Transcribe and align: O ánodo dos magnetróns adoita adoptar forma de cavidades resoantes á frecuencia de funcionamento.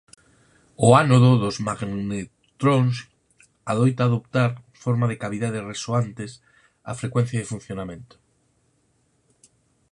O 0.85 0.87
ánodo 1.03 1.31
dos 1.43 1.55
magnetróns 1.67 2.95
adoita 3.71 4.01
adoptar 4.05 4.51
forma 4.83 5.05
de 5.09 5.19
cavidades 5.23 5.67
resoantes 5.73 6.31
á 6.89 6.91
frecuencia 7.01 7.39
de 7.41 7.51
funcionamento. 7.53 8.15